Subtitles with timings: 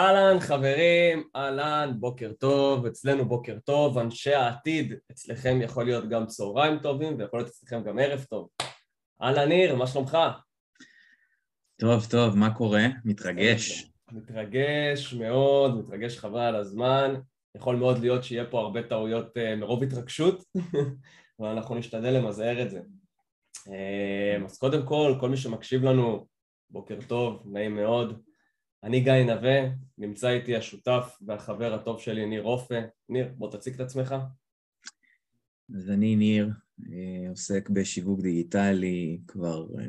[0.00, 6.78] אהלן חברים, אהלן, בוקר טוב, אצלנו בוקר טוב, אנשי העתיד, אצלכם יכול להיות גם צהריים
[6.78, 8.48] טובים ויכול להיות אצלכם גם ערב טוב.
[9.22, 10.18] אהלן ניר, מה שלומך?
[11.80, 12.86] טוב, טוב, מה קורה?
[13.04, 13.90] מתרגש.
[14.12, 17.14] מתרגש מאוד, מתרגש חבל על הזמן,
[17.56, 20.44] יכול מאוד להיות שיהיה פה הרבה טעויות uh, מרוב התרגשות,
[21.40, 22.80] אבל אנחנו נשתדל למזער את זה.
[23.58, 26.26] Uh, אז קודם כל, כל מי שמקשיב לנו,
[26.70, 28.29] בוקר טוב, נעים מאוד.
[28.84, 29.60] אני גיא נווה,
[29.98, 32.80] נמצא איתי השותף והחבר הטוב שלי ניר רופא.
[33.08, 34.14] ניר, בוא תציג את עצמך.
[35.74, 36.50] אז אני ניר,
[36.92, 39.84] אה, עוסק בשיווק דיגיטלי כבר אה,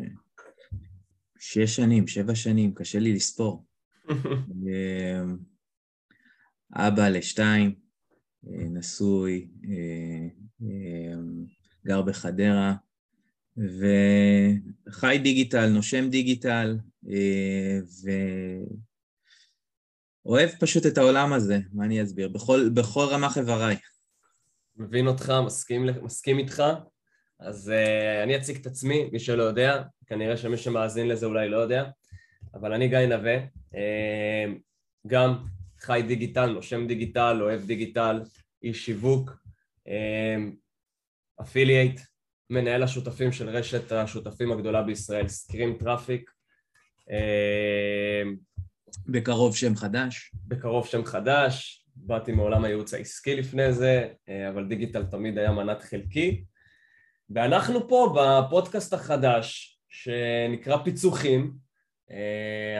[1.40, 3.66] שש שנים, שבע שנים, קשה לי לספור.
[4.68, 5.22] אה,
[6.74, 7.76] אבא לשתיים,
[8.44, 9.48] נשוי,
[11.86, 12.76] גר בחדרה,
[13.58, 16.78] וחי דיגיטל, נושם דיגיטל,
[20.26, 22.30] ואוהב פשוט את העולם הזה, מה אני אסביר?
[22.30, 23.76] בכל, בכל רמ"ח איבריי.
[24.76, 26.64] מבין אותך, מסכים, מסכים איתך.
[27.40, 31.58] אז uh, אני אציג את עצמי, מי שלא יודע, כנראה שמי שמאזין לזה אולי לא
[31.58, 31.84] יודע,
[32.54, 33.38] אבל אני גיא נווה,
[33.74, 33.78] uh,
[35.08, 35.44] גם
[35.80, 38.22] חי דיגיטל, נושם דיגיטל, אוהב דיגיטל,
[38.64, 39.32] איש שיווק,
[41.42, 42.04] affiliate, uh,
[42.50, 46.32] מנהל השותפים של רשת השותפים הגדולה בישראל, סקרים traffic.
[49.08, 50.32] בקרוב שם חדש.
[50.48, 54.08] בקרוב שם חדש, באתי מעולם הייעוץ העסקי לפני זה,
[54.50, 56.44] אבל דיגיטל תמיד היה מנת חלקי.
[57.30, 61.54] ואנחנו פה בפודקאסט החדש שנקרא פיצוחים,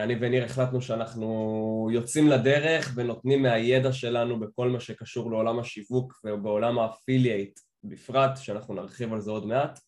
[0.02, 6.78] אני וניר החלטנו שאנחנו יוצאים לדרך ונותנים מהידע שלנו בכל מה שקשור לעולם השיווק ובעולם
[6.78, 9.80] ה affiliate בפרט, שאנחנו נרחיב על זה עוד מעט,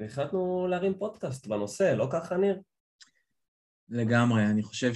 [0.00, 2.60] והחלטנו להרים פודקאסט בנושא, לא ככה ניר?
[3.92, 4.92] לגמרי, אני חושב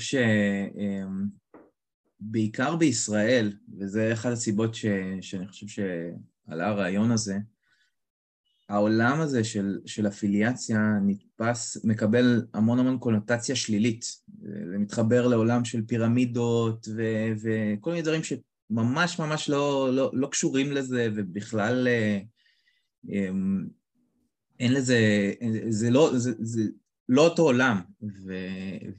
[2.20, 4.87] שבעיקר אמ, בישראל, וזה אחת הסיבות ש...
[5.20, 7.38] שאני חושב שעלה הרעיון הזה,
[8.69, 14.04] העולם הזה של, של אפיליאציה נתפס, מקבל המון המון קונוטציה שלילית.
[14.43, 17.03] זה מתחבר לעולם של פירמידות ו,
[17.43, 22.20] וכל מיני דברים שממש ממש לא, לא, לא קשורים לזה, ובכלל אה,
[23.09, 23.66] אמ,
[24.60, 25.32] אין לזה,
[25.69, 26.62] זה לא, זה, זה
[27.09, 27.81] לא אותו עולם.
[28.03, 28.34] ו,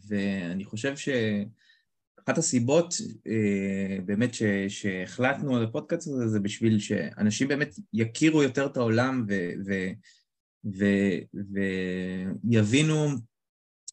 [0.08, 1.10] ואני חושב ש...
[2.28, 2.94] אחת הסיבות
[3.28, 9.26] אה, באמת ש, שהחלטנו על הפודקאסט הזה זה בשביל שאנשים באמת יכירו יותר את העולם
[9.28, 9.34] ו,
[9.66, 9.74] ו,
[10.66, 10.86] ו,
[12.44, 13.08] ויבינו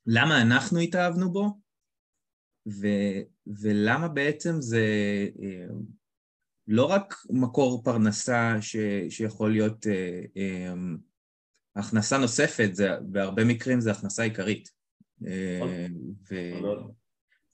[0.07, 1.61] למה אנחנו התאהבנו בו
[2.67, 2.87] ו,
[3.47, 4.87] ולמה בעצם זה
[5.43, 5.67] אה,
[6.69, 8.77] לא רק מקור פרנסה ש,
[9.11, 10.75] שיכול להיות אה, אה,
[11.77, 14.71] הכנסה נוספת, זה, בהרבה מקרים זה הכנסה עיקרית.
[15.27, 15.87] אה,
[16.31, 16.35] ו...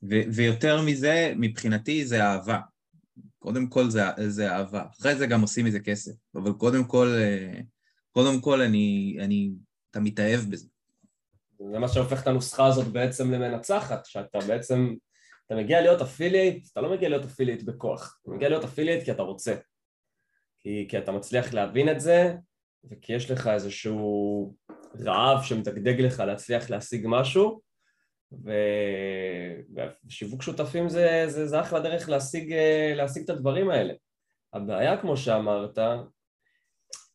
[0.03, 2.61] ו- ויותר מזה, מבחינתי זה אהבה.
[3.39, 4.85] קודם כל זה, זה אהבה.
[4.99, 6.13] אחרי זה גם עושים מזה כסף.
[6.35, 7.61] אבל קודם כל, אה,
[8.11, 9.51] קודם כל אני, אני,
[9.91, 10.69] אתה מתאהב בזה.
[11.73, 14.95] זה מה שהופך את הנוסחה הזאת בעצם למנצחת, שאתה בעצם,
[15.47, 19.11] אתה מגיע להיות affiliate, אתה לא מגיע להיות affiliate בכוח, אתה מגיע להיות affiliate כי
[19.13, 19.55] אתה רוצה.
[20.59, 22.35] כי, כי אתה מצליח להבין את זה,
[22.85, 24.55] וכי יש לך איזשהו
[25.01, 27.61] רעב שמדגדג לך להצליח להשיג משהו,
[30.07, 32.55] ושיווק שותפים זה, זה, זה אחלה דרך להשיג,
[32.97, 33.95] להשיג את הדברים האלה.
[34.53, 35.79] הבעיה, כמו שאמרת,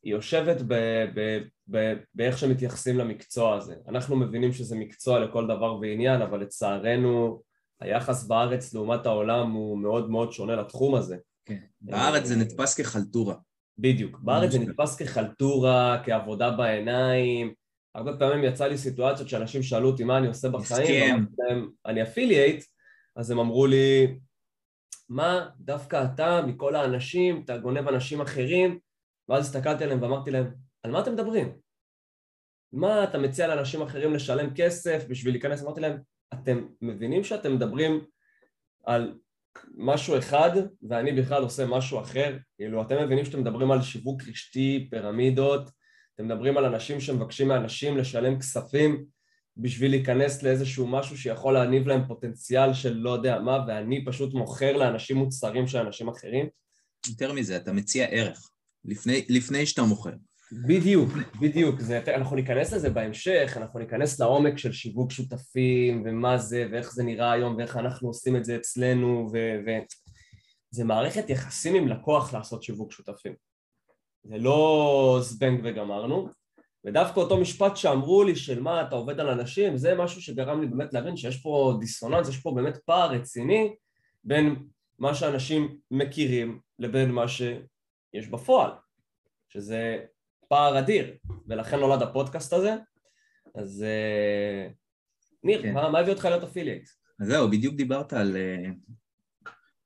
[0.02, 0.74] היא יושבת ב,
[1.14, 1.38] ב,
[1.70, 3.74] ב, באיך שמתייחסים למקצוע הזה.
[3.88, 7.42] אנחנו מבינים שזה מקצוע לכל דבר ועניין, אבל לצערנו
[7.80, 11.16] היחס בארץ לעומת העולם הוא מאוד מאוד שונה לתחום הזה.
[11.44, 13.34] כן, בארץ זה נתפס כחלטורה.
[13.78, 17.54] בדיוק, בארץ זה נתפס כחלטורה, כעבודה בעיניים,
[17.94, 22.02] הרבה פעמים יצא לי סיטואציות שאנשים שאלו אותי מה אני עושה בחיים, אמרתי להם, אני
[22.02, 22.64] אפילייט,
[23.16, 24.18] אז הם אמרו לי,
[25.08, 28.78] מה דווקא אתה מכל האנשים, אתה גונב אנשים אחרים,
[29.28, 31.52] ואז הסתכלתי עליהם ואמרתי להם, על מה אתם מדברים?
[32.72, 35.62] מה אתה מציע לאנשים אחרים לשלם כסף בשביל להיכנס?
[35.62, 35.98] אמרתי להם,
[36.34, 38.04] אתם מבינים שאתם מדברים
[38.84, 39.18] על
[39.76, 40.50] משהו אחד
[40.88, 42.36] ואני בכלל עושה משהו אחר?
[42.56, 45.70] כאילו, אתם מבינים שאתם מדברים על שיווק רשתי, פירמידות,
[46.14, 49.04] אתם מדברים על אנשים שמבקשים מאנשים לשלם כספים
[49.56, 54.76] בשביל להיכנס לאיזשהו משהו שיכול להניב להם פוטנציאל של לא יודע מה, ואני פשוט מוכר
[54.76, 56.48] לאנשים מוצרים של אנשים אחרים.
[57.08, 58.50] יותר מזה, אתה מציע ערך,
[58.84, 60.10] לפני, לפני שאתה מוכר.
[60.52, 61.10] בדיוק,
[61.40, 61.80] בדיוק.
[61.80, 67.02] זה, אנחנו ניכנס לזה בהמשך, אנחנו ניכנס לעומק של שיווק שותפים, ומה זה, ואיך זה
[67.02, 69.36] נראה היום, ואיך אנחנו עושים את זה אצלנו, ו...
[69.66, 69.70] ו...
[70.70, 73.34] זה מערכת יחסים עם לקוח לעשות שיווק שותפים.
[74.24, 76.28] זה לא זבנג וגמרנו,
[76.84, 80.66] ודווקא אותו משפט שאמרו לי של מה אתה עובד על אנשים, זה משהו שגרם לי
[80.66, 83.74] באמת להבין שיש פה דיסוננס, יש פה באמת פער רציני
[84.24, 84.56] בין
[84.98, 88.70] מה שאנשים מכירים לבין מה שיש בפועל,
[89.48, 89.98] שזה
[90.48, 91.16] פער אדיר,
[91.48, 92.74] ולכן נולד הפודקאסט הזה.
[93.54, 94.68] אז אה,
[95.44, 95.74] ניר, כן.
[95.74, 96.88] מה, מה הביא אותך להיות affiliate?
[97.20, 98.70] אז זהו, בדיוק דיברת על, אה,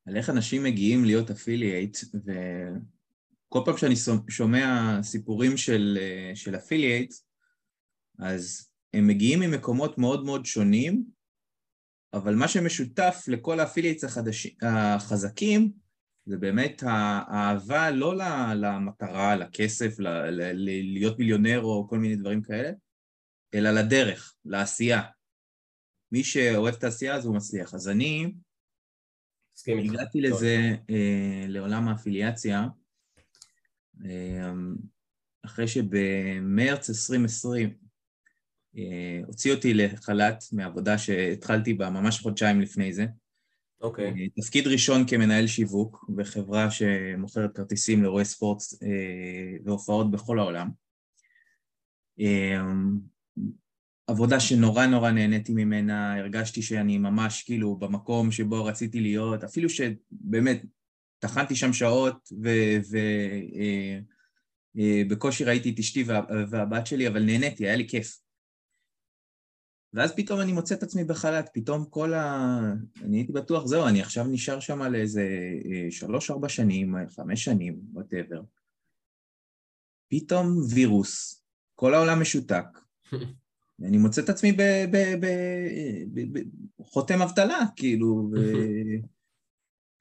[0.06, 3.94] על איך אנשים מגיעים להיות affiliate, וכל פעם שאני
[4.28, 7.14] שומע סיפורים של, אה, של affiliate,
[8.18, 11.04] אז הם מגיעים ממקומות מאוד מאוד שונים,
[12.14, 14.04] אבל מה שמשותף לכל ה affiliates
[14.62, 15.72] החזקים
[16.26, 18.14] זה באמת האהבה לא
[18.54, 22.70] למטרה, לכסף, להיות מיליונר או כל מיני דברים כאלה,
[23.54, 25.02] אלא לדרך, לעשייה.
[26.12, 27.74] מי שאוהב את העשייה הוא מצליח.
[27.74, 28.32] אז אני
[29.68, 30.56] הגעתי לזה,
[30.90, 32.66] אה, לעולם האפיליאציה,
[34.04, 34.52] אה,
[35.44, 37.74] אחרי שבמרץ 2020
[38.76, 43.06] אה, הוציא אותי לחל"ת מעבודה שהתחלתי בה ממש חודשיים לפני זה.
[43.80, 44.10] אוקיי.
[44.10, 44.18] Okay.
[44.18, 50.70] אה, תפקיד ראשון כמנהל שיווק בחברה שמוכרת כרטיסים לאירועי ספורט אה, והופעות בכל העולם.
[54.06, 60.62] עבודה שנורא נורא נהניתי ממנה, הרגשתי שאני ממש כאילו במקום שבו רציתי להיות, אפילו שבאמת
[61.18, 62.32] טחנתי שם שעות
[64.74, 66.04] ובקושי ראיתי את אשתי
[66.50, 68.18] והבת שלי, אבל נהניתי, היה לי כיף.
[69.94, 72.48] ואז פתאום אני מוצא את עצמי בחל"ת, פתאום כל ה...
[73.02, 75.28] אני הייתי בטוח, זהו, אני עכשיו נשאר שם לאיזה
[75.64, 78.42] אה, שלוש-ארבע שנים, חמש שנים, וואטאבר.
[80.08, 81.44] פתאום וירוס,
[81.74, 82.64] כל העולם משותק.
[83.86, 84.56] אני מוצא את עצמי
[86.78, 88.36] בחותם אבטלה, כאילו, ו...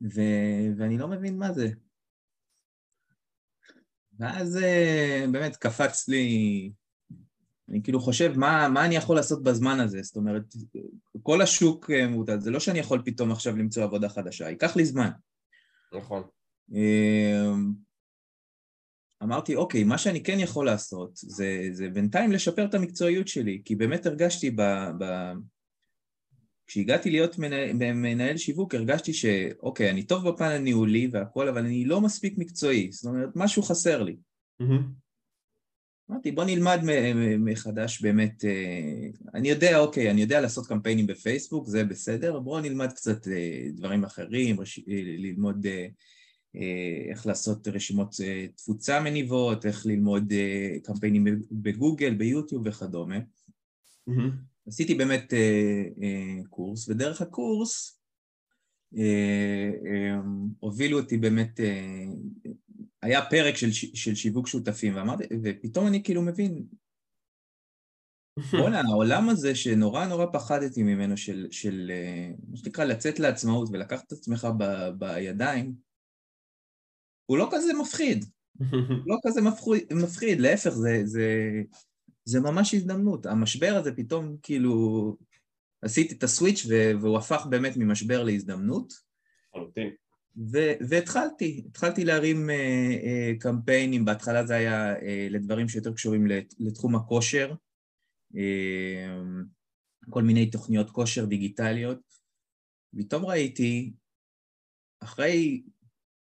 [0.15, 0.21] ו...
[0.77, 1.69] ואני לא מבין מה זה.
[4.19, 6.71] ואז אה, באמת קפץ לי
[7.69, 10.01] אני כאילו חושב, מה, מה אני יכול לעשות בזמן הזה?
[10.01, 10.43] זאת אומרת,
[11.23, 14.85] כל השוק אה, מוטל, זה לא שאני יכול פתאום עכשיו למצוא עבודה חדשה, ייקח לי
[14.85, 15.09] זמן.
[15.97, 16.23] נכון.
[16.71, 17.73] אמ,
[19.23, 23.75] אמרתי, אוקיי, מה שאני כן יכול לעשות זה, זה בינתיים לשפר את המקצועיות שלי, כי
[23.75, 24.61] באמת הרגשתי ב...
[24.99, 25.05] ב...
[26.67, 32.01] כשהגעתי להיות מנהל, מנהל שיווק, הרגשתי שאוקיי, אני טוב בפן הניהולי והכל, אבל אני לא
[32.01, 34.17] מספיק מקצועי, זאת אומרת, משהו חסר לי.
[34.61, 35.08] Mm-hmm.
[36.11, 36.79] אמרתי, בוא נלמד
[37.39, 42.91] מחדש באמת, אה, אני יודע, אוקיי, אני יודע לעשות קמפיינים בפייסבוק, זה בסדר, בואו נלמד
[42.91, 44.65] קצת אה, דברים אחרים, אה,
[45.17, 45.65] ללמוד
[47.09, 48.15] איך לעשות רשימות
[48.55, 50.33] תפוצה מניבות, איך ללמוד
[50.83, 53.17] קמפיינים בגוגל, ביוטיוב וכדומה.
[54.09, 54.31] Mm-hmm.
[54.67, 55.33] עשיתי באמת
[56.49, 58.01] קורס, ודרך הקורס
[60.59, 61.59] הובילו אותי באמת
[63.01, 66.65] היה פרק של, של שיווק שותפים, ואמרתי, ופתאום אני כאילו מבין,
[68.51, 74.07] בוא'נה, העולם הזה שנורא נורא פחדתי ממנו, של, של אה, מה שנקרא לצאת לעצמאות ולקחת
[74.07, 75.75] את עצמך ב, בידיים,
[77.25, 78.25] הוא לא כזה מפחיד,
[79.07, 81.51] לא כזה מפחיד, מפחיד להפך, זה, זה,
[82.25, 83.25] זה ממש הזדמנות.
[83.25, 85.15] המשבר הזה פתאום כאילו,
[85.81, 86.65] עשיתי את הסוויץ'
[87.01, 88.93] והוא הפך באמת ממשבר להזדמנות.
[90.89, 94.99] והתחלתי, התחלתי להרים uh, uh, קמפיינים, בהתחלה זה היה uh,
[95.29, 96.27] לדברים שיותר קשורים
[96.59, 97.53] לתחום הכושר,
[98.33, 98.37] uh,
[100.09, 101.99] כל מיני תוכניות כושר דיגיטליות.
[102.97, 103.93] פתאום ראיתי,
[105.03, 105.63] אחרי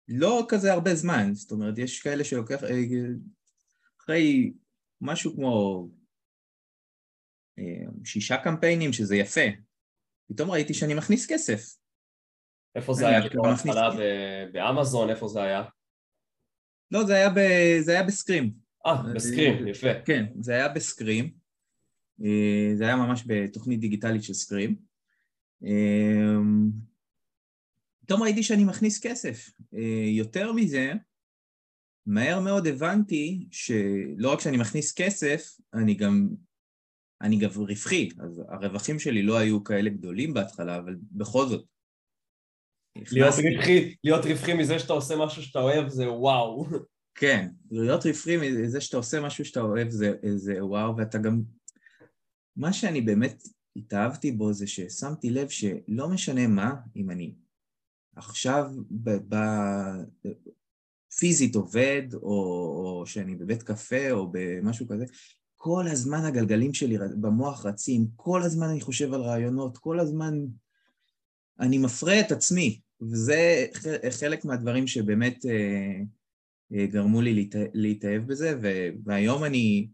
[0.09, 2.61] לא כזה הרבה זמן, זאת אומרת, יש כאלה שלוקח,
[4.01, 4.53] אחרי
[5.01, 5.89] משהו כמו
[8.05, 9.41] שישה קמפיינים, שזה יפה,
[10.29, 11.84] פתאום ראיתי שאני מכניס כסף.
[12.75, 13.29] איפה זה היה?
[13.29, 13.91] כאילו בהתחלה
[14.53, 15.63] באמזון, איפה זה היה?
[16.91, 17.39] לא, זה היה, ב...
[17.81, 18.53] זה היה בסקרים.
[18.87, 20.01] אה, בסקרים, יפה.
[20.05, 21.45] כן, זה היה בסקרים.
[22.25, 24.77] אה, זה היה ממש בתוכנית דיגיטלית של סקרים.
[25.65, 26.39] אה,
[28.05, 29.51] פתאום ראיתי שאני מכניס כסף.
[29.75, 30.93] אה, יותר מזה,
[32.07, 36.29] מהר מאוד הבנתי שלא רק שאני מכניס כסף, אני גם,
[37.23, 38.09] אני גם רווחי.
[38.19, 41.67] אז הרווחים שלי לא היו כאלה גדולים בהתחלה, אבל בכל זאת,
[42.97, 46.67] להיות רווחי, להיות רווחי מזה שאתה עושה משהו שאתה אוהב זה וואו.
[47.15, 51.43] כן, להיות רווחי מזה שאתה עושה משהו שאתה אוהב זה, זה וואו, ואתה גם...
[52.57, 53.43] מה שאני באמת
[53.77, 57.35] התאהבתי בו זה ששמתי לב שלא משנה מה, אם אני
[58.17, 59.11] עכשיו ב...
[59.11, 59.37] ב
[61.19, 65.05] פיזית עובד, או, או שאני בבית קפה, או במשהו כזה,
[65.57, 70.35] כל הזמן הגלגלים שלי במוח רצים, כל הזמן אני חושב על רעיונות, כל הזמן
[71.61, 72.81] אני מפרה את עצמי.
[73.03, 73.67] וזה
[74.11, 76.01] חלק מהדברים שבאמת אה,
[76.75, 78.59] אה, גרמו לי להתאהב בזה,
[79.05, 79.89] והיום אני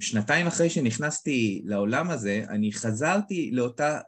[0.00, 3.98] שנתיים אחרי שנכנסתי לעולם הזה, אני חזרתי לאותה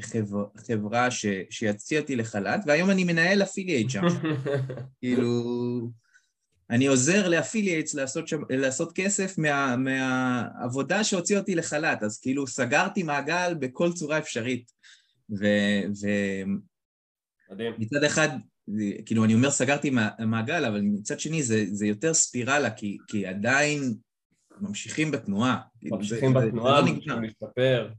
[0.00, 4.02] חבר, חברה ש, שהוציאה אותי לחל"ת, והיום אני מנהל affiliate שם.
[5.00, 5.32] כאילו,
[6.70, 13.02] אני עוזר ל affiliates לעשות, לעשות כסף מה, מהעבודה שהוציאה אותי לחל"ת, אז כאילו סגרתי
[13.02, 14.72] מעגל בכל צורה אפשרית.
[15.30, 15.44] ו...
[16.02, 16.08] ו...
[17.50, 17.72] מדהים.
[17.78, 18.28] מצד אחד,
[19.06, 23.94] כאילו אני אומר סגרתי מעגל, אבל מצד שני זה, זה יותר ספירלה, כי, כי עדיין
[24.60, 25.60] ממשיכים בתנועה.
[25.80, 27.90] כאילו, ממשיכים זה, בתנועה, לא ממשיכים להשתפר.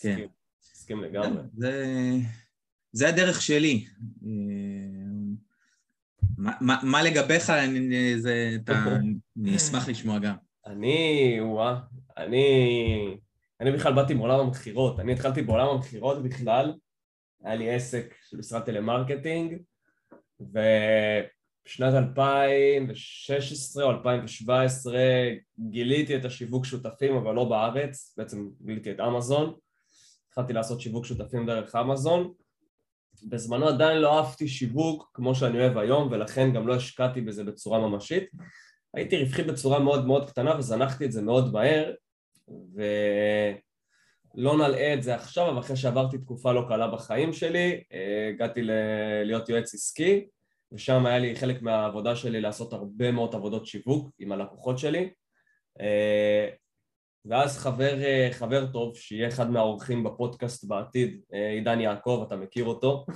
[0.00, 0.26] כן.
[0.74, 1.42] מסכים לגמרי.
[1.56, 1.84] זה,
[2.92, 3.86] זה הדרך שלי.
[6.38, 8.96] מה, מה, מה לגביך, אני, זה, אתה,
[9.42, 10.34] אני אשמח לשמוע גם.
[10.66, 11.80] אני, וואה,
[12.16, 13.16] אני,
[13.60, 16.74] אני בכלל באתי מעולם המכירות, אני התחלתי בעולם המכירות בכלל,
[17.44, 19.58] היה לי עסק של משרד טלמרקטינג,
[20.40, 24.94] ובשנת 2016 או 2017
[25.60, 29.54] גיליתי את השיווק שותפים, אבל לא בארץ, בעצם גיליתי את אמזון,
[30.28, 32.32] התחלתי לעשות שיווק שותפים דרך אמזון,
[33.22, 37.88] בזמנו עדיין לא אהבתי שיווק כמו שאני אוהב היום ולכן גם לא השקעתי בזה בצורה
[37.88, 38.24] ממשית.
[38.94, 41.92] הייתי רווחי בצורה מאוד מאוד קטנה וזנחתי את זה מאוד מהר
[42.74, 47.82] ולא נלאה את זה עכשיו אבל אחרי שעברתי תקופה לא קלה בחיים שלי
[48.34, 48.60] הגעתי
[49.24, 50.26] להיות יועץ עסקי
[50.72, 55.10] ושם היה לי חלק מהעבודה שלי לעשות הרבה מאוד עבודות שיווק עם הלקוחות שלי
[57.28, 62.64] ואז חבר, אה, חבר טוב, שיהיה אחד מהאורחים בפודקאסט בעתיד, אה, עידן יעקב, אתה מכיר
[62.64, 63.06] אותו.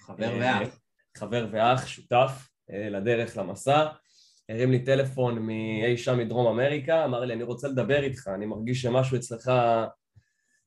[0.00, 0.78] חבר אה, ואח.
[1.16, 3.86] חבר ואח, שותף לדרך, למסע.
[4.48, 8.82] הרים לי טלפון מאי שם מדרום אמריקה, אמר לי, אני רוצה לדבר איתך, אני מרגיש
[8.82, 9.50] שמשהו אצלך...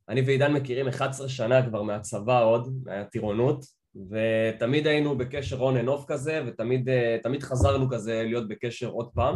[0.10, 3.66] אני ועידן מכירים 11 שנה כבר מהצבא עוד, מהטירונות,
[4.10, 9.36] ותמיד היינו בקשר און אנ אוף כזה, ותמיד חזרנו כזה להיות בקשר עוד פעם.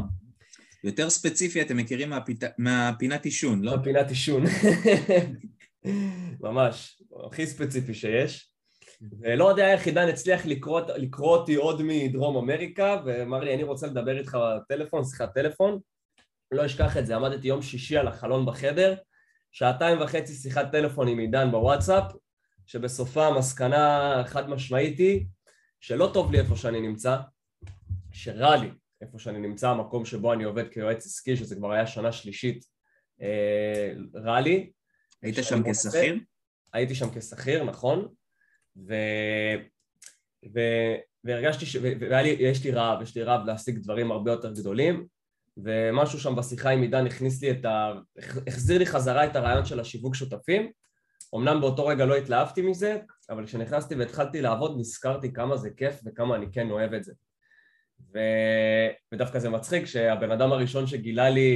[0.83, 2.43] יותר ספציפי אתם מכירים מהפית...
[2.57, 3.75] מהפינת עישון, לא?
[3.75, 4.43] מהפינת עישון.
[6.41, 8.52] ממש, הכי ספציפי שיש.
[9.11, 13.87] ולא יודע איך עידן הצליח לקרוא, לקרוא אותי עוד מדרום אמריקה, ואמר לי, אני רוצה
[13.87, 15.79] לדבר איתך בטלפון, שיחת טלפון.
[16.51, 18.95] לא אשכח את זה, עמדתי יום שישי על החלון בחדר,
[19.51, 22.03] שעתיים וחצי שיחת טלפון עם עידן בוואטסאפ,
[22.65, 25.25] שבסופה המסקנה חד משמעית היא
[25.79, 27.17] שלא טוב לי איפה שאני נמצא,
[28.11, 32.11] שרע לי, איפה שאני נמצא, המקום שבו אני עובד כיועץ עסקי, שזה כבר היה שנה
[32.11, 32.65] שלישית,
[33.21, 34.71] אה, רע לי.
[35.21, 36.19] היית שם כשכיר?
[36.73, 38.13] הייתי שם כשכיר, נכון,
[38.77, 38.93] ו...
[40.55, 40.59] ו...
[41.23, 41.77] והרגשתי ש...
[41.81, 45.07] ויש לי רעב, יש לי רעב להשיג דברים הרבה יותר גדולים,
[45.57, 47.93] ומשהו שם בשיחה עם עידן הכניס לי את ה...
[48.47, 50.71] החזיר לי חזרה את הרעיון של השיווק שותפים.
[51.35, 52.97] אמנם באותו רגע לא התלהבתי מזה,
[53.29, 57.13] אבל כשנכנסתי והתחלתי לעבוד נזכרתי כמה זה כיף וכמה אני כן אוהב את זה.
[58.13, 58.19] ו...
[59.11, 61.51] ודווקא זה מצחיק שהבן אדם הראשון שגילה לי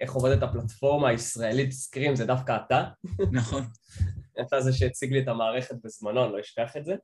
[0.00, 2.84] איך עובדת הפלטפורמה הישראלית סקרים זה דווקא אתה.
[3.32, 3.62] נכון.
[4.40, 6.94] אתה זה שהציג לי את המערכת בזמנו, אני לא אשכח את זה.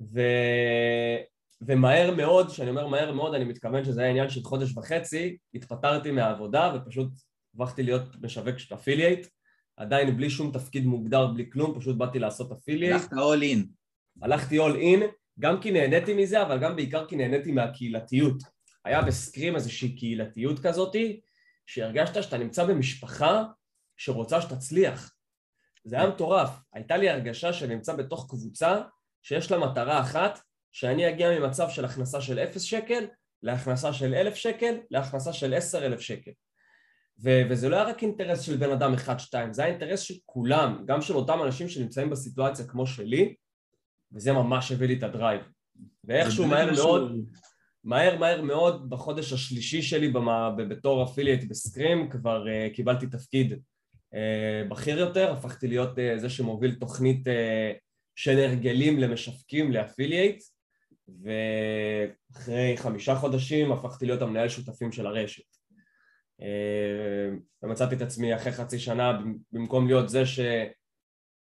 [0.00, 0.20] ו...
[1.66, 6.10] ומהר מאוד, כשאני אומר מהר מאוד, אני מתכוון שזה היה עניין של חודש וחצי, התפטרתי
[6.10, 7.08] מהעבודה ופשוט
[7.54, 9.26] הפכתי להיות משווק של אפילייט,
[9.76, 12.92] עדיין בלי שום תפקיד מוגדר, בלי כלום, פשוט באתי לעשות אפילייט.
[12.92, 13.66] הלכת all in.
[14.22, 15.04] הלכתי all in,
[15.40, 18.42] גם כי נהניתי מזה, אבל גם בעיקר כי נהניתי מהקהילתיות.
[18.84, 21.20] היה בסקרים איזושהי קהילתיות כזאתי,
[21.66, 23.44] שהרגשת שאתה נמצא במשפחה
[23.96, 25.13] שרוצה שתצליח.
[25.84, 26.50] זה היה מטורף.
[26.72, 28.80] הייתה לי הרגשה שאני נמצא בתוך קבוצה
[29.22, 30.40] שיש לה מטרה אחת,
[30.72, 33.06] שאני אגיע ממצב של הכנסה של אפס שקל
[33.42, 36.30] להכנסה של אלף שקל להכנסה של עשר אלף שקל.
[37.22, 40.82] ו- וזה לא היה רק אינטרס של בן אדם אחד-שתיים, זה היה אינטרס של כולם,
[40.86, 43.34] גם של אותם אנשים שנמצאים בסיטואציה כמו שלי,
[44.12, 45.40] וזה ממש הביא לי את ה drive.
[46.04, 47.12] ואיכשהו מהר מאוד,
[47.84, 53.62] מהר מהר מאוד בחודש השלישי שלי במה, בתור affiliate בסקרים כבר אה, קיבלתי תפקיד
[54.68, 57.30] בכיר יותר, הפכתי להיות אה, זה שמוביל תוכנית אה,
[58.14, 60.42] של הרגלים למשווקים ל affiliate
[61.08, 65.44] ואחרי חמישה חודשים הפכתי להיות המנהל שותפים של הרשת.
[67.62, 69.18] ומצאתי את עצמי אחרי חצי שנה
[69.52, 70.40] במקום להיות זה ש...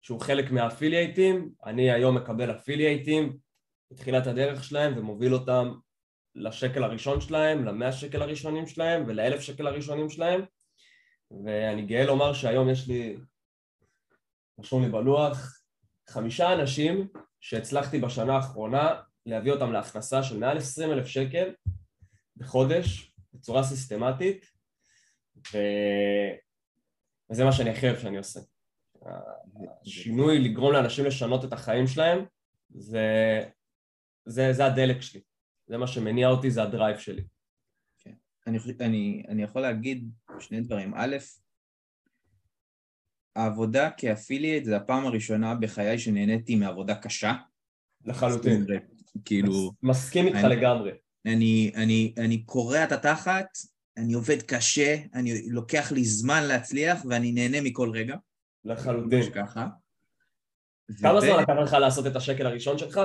[0.01, 3.37] שהוא חלק מהאפילייטים, אני היום מקבל אפילייטים
[3.91, 5.73] בתחילת הדרך שלהם ומוביל אותם
[6.35, 10.41] לשקל הראשון שלהם, למאה שקל הראשונים שלהם ולאלף שקל הראשונים שלהם
[11.45, 13.17] ואני גאה לומר שהיום יש לי,
[14.59, 15.63] רשום לי בלוח,
[16.09, 17.07] חמישה אנשים
[17.39, 21.53] שהצלחתי בשנה האחרונה להביא אותם להכנסה של מעל עשרים אלף שקל
[22.37, 24.45] בחודש בצורה סיסטמטית
[25.53, 25.57] ו...
[27.31, 28.39] וזה מה שאני הכי אוהב שאני עושה
[29.81, 32.25] השינוי, לגרום לאנשים לשנות את החיים שלהם,
[32.69, 33.39] זה,
[34.25, 35.21] זה, זה הדלק שלי.
[35.67, 37.23] זה מה שמניע אותי, זה הדרייב שלי.
[38.47, 40.09] אני, אני, אני יכול להגיד
[40.39, 40.93] שני דברים.
[40.95, 41.17] א',
[43.35, 47.33] העבודה כאפילייט זה הפעם הראשונה בחיי שנהניתי מעבודה קשה.
[48.05, 48.65] לחלוטין.
[49.25, 49.71] כאילו...
[49.83, 50.91] מסכים איתך לגמרי.
[51.25, 53.45] אני, אני, אני קורע את התחת,
[53.97, 58.15] אני עובד קשה, אני לוקח לי זמן להצליח ואני נהנה מכל רגע.
[58.65, 59.31] לחלוטין.
[59.31, 59.67] ככה.
[61.01, 62.99] כמה זמן לקח לך לעשות את השקל הראשון שלך?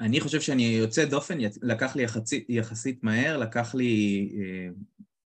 [0.00, 4.68] אני חושב שאני יוצא דופן, לקח לי יחסית, יחסית מהר, לקח לי אה,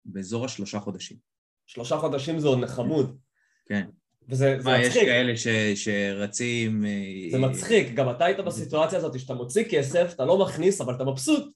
[0.05, 1.17] באזור השלושה חודשים.
[1.65, 3.17] שלושה חודשים זה עוד נחמוד.
[3.65, 3.87] כן.
[4.29, 4.95] וזה מה, מצחיק.
[4.95, 6.85] יש כאלה ש, שרצים...
[6.85, 10.95] אה, זה מצחיק, גם אתה היית בסיטואציה הזאת שאתה מוציא כסף, אתה לא מכניס, אבל
[10.95, 11.53] אתה מבסוט.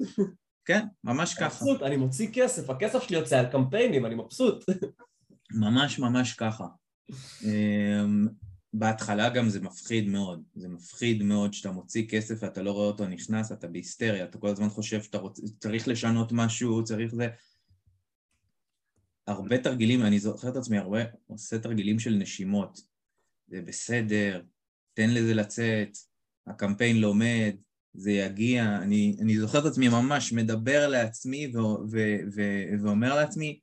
[0.65, 1.46] כן, ממש ככה.
[1.46, 4.65] מבסוט, אני מוציא כסף, הכסף שלי יוצא על קמפיינים, אני מבסוט.
[5.53, 6.65] ממש ממש ככה.
[8.74, 13.08] בהתחלה גם זה מפחיד מאוד, זה מפחיד מאוד שאתה מוציא כסף ואתה לא רואה אותו
[13.08, 15.40] נכנס, אתה בהיסטריה, אתה כל הזמן חושב שאתה רוצ...
[15.60, 17.28] צריך לשנות משהו, צריך זה...
[19.28, 22.82] הרבה תרגילים, אני זוכר את עצמי הרבה, עושה תרגילים של נשימות,
[23.48, 24.42] זה בסדר,
[24.94, 25.98] תן לזה לצאת,
[26.48, 27.56] הקמפיין לומד,
[27.94, 31.60] זה יגיע, אני, אני זוכר את עצמי ממש מדבר לעצמי ו,
[31.92, 32.00] ו,
[32.36, 32.42] ו,
[32.84, 33.60] ואומר לעצמי,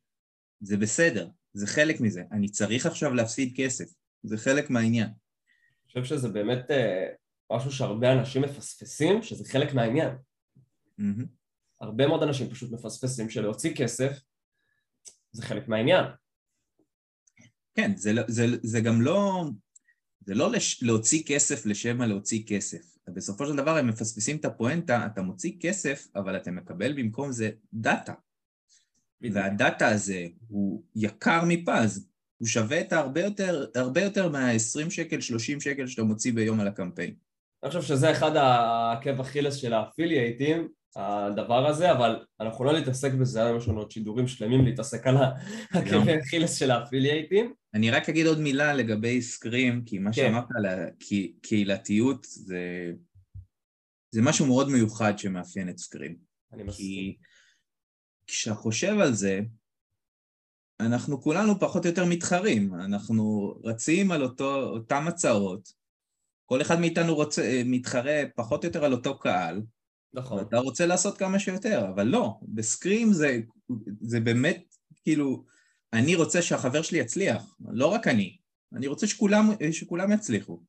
[0.61, 5.07] זה בסדר, זה חלק מזה, אני צריך עכשיו להפסיד כסף, זה חלק מהעניין.
[5.07, 7.07] אני חושב שזה באמת אה,
[7.53, 10.11] משהו שהרבה אנשים מפספסים, שזה חלק מהעניין.
[11.01, 11.25] Mm-hmm.
[11.81, 14.21] הרבה מאוד אנשים פשוט מפספסים שלהוציא כסף
[15.33, 16.05] זה חלק מהעניין.
[17.75, 19.45] כן, זה, לא, זה, זה גם לא,
[20.21, 22.99] זה לא לש, להוציא כסף לשם להוציא כסף.
[23.09, 27.51] בסופו של דבר הם מפספסים את הפואנטה, אתה מוציא כסף, אבל אתה מקבל במקום זה
[27.73, 28.15] דאטה.
[29.21, 32.09] והדאטה הזה הוא יקר מפז,
[32.39, 36.69] הוא שווה את הרבה יותר, הרבה יותר מה-20 שקל, 30 שקל שאתה מוציא ביום על
[36.69, 37.15] הקמפיין.
[37.63, 43.45] אני חושב שזה אחד העקב אכילס של האפילייטים, הדבר הזה, אבל אנחנו לא נתעסק בזה,
[43.45, 47.55] היום יש לנו עוד שידורים שלמים להתעסק על העקב אכילס של האפילייטים.
[47.75, 50.17] אני רק אגיד עוד מילה לגבי סקרים, כי מה כן.
[50.17, 52.93] שאמרת על הקהילתיות זה,
[54.15, 56.17] זה משהו מאוד מיוחד שמאפיין את סקרים.
[56.53, 56.87] אני מסכים.
[56.87, 57.17] כי
[58.27, 59.41] כשאתה חושב על זה,
[60.81, 65.73] אנחנו כולנו פחות או יותר מתחרים, אנחנו רצים על אותו, אותם הצעות,
[66.47, 69.63] כל אחד מאיתנו רוצה, מתחרה פחות או יותר על אותו קהל,
[70.15, 70.39] נכון.
[70.39, 73.41] ואתה רוצה לעשות כמה שיותר, אבל לא, בסקרים זה,
[74.01, 75.45] זה באמת, כאילו,
[75.93, 78.37] אני רוצה שהחבר שלי יצליח, לא רק אני,
[78.73, 80.61] אני רוצה שכולם, שכולם יצליחו.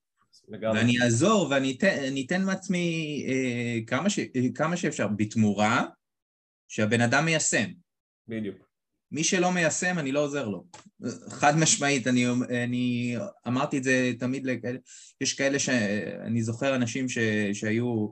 [0.47, 0.79] לגמרי.
[0.79, 5.85] ואני אעזור ואני אתן, אתן מעצמי אה, כמה, ש, אה, כמה שאפשר, בתמורה
[6.67, 7.65] שהבן אדם מיישם.
[8.27, 8.68] בדיוק.
[9.11, 10.65] מי שלא מיישם, אני לא עוזר לו.
[11.29, 12.25] חד משמעית, אני,
[12.63, 13.15] אני
[13.47, 14.77] אמרתי את זה תמיד לכאלה,
[15.21, 17.17] יש כאלה שאני זוכר אנשים ש,
[17.53, 18.07] שהיו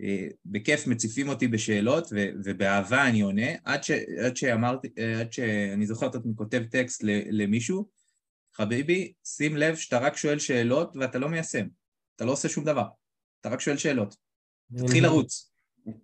[0.00, 3.90] אה, בכיף מציפים אותי בשאלות ו, ובאהבה אני עונה, עד, ש,
[4.24, 4.88] עד שאמרתי,
[5.20, 7.88] עד שאני זוכר את עצמי כותב טקסט למישהו,
[8.54, 11.66] חביבי, שים לב שאתה רק שואל שאלות ואתה לא מיישם,
[12.16, 12.84] אתה לא עושה שום דבר,
[13.40, 14.16] אתה רק שואל שאלות.
[14.76, 15.52] תתחיל לרוץ.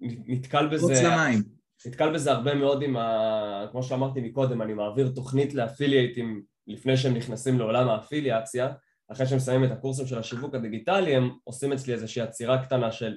[0.00, 0.82] נתקל בזה...
[0.82, 1.57] רוץ למים.
[1.86, 3.66] נתקל בזה הרבה מאוד עם ה...
[3.70, 8.72] כמו שאמרתי מקודם, אני מעביר תוכנית לאפילייטים לפני שהם נכנסים לעולם האפיליאציה,
[9.12, 13.16] אחרי שהם מסיימים את הקורסים של השיווק הדיגיטלי, הם עושים אצלי איזושהי עצירה קטנה של